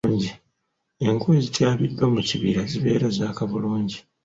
[1.05, 3.97] Enku ezityabiddwa mu kibira zibeera zaaka bulungi.